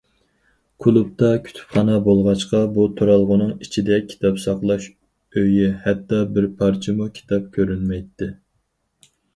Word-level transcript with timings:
كۇلۇبتا 0.85 1.27
كۇتۇپخانا 1.47 1.97
بولغاچقا، 2.07 2.61
بۇ 2.79 2.87
تۇرالغۇنىڭ 3.01 3.53
ئىچىدە 3.67 4.01
كىتاب 4.09 4.41
ساقلاش 4.47 4.89
ئۆيى 4.91 5.71
ھەتتا 5.87 6.25
بىر 6.35 6.53
پارچىمۇ 6.63 7.13
كىتاب 7.21 7.51
كۆرۈنمەيتتى. 7.59 8.35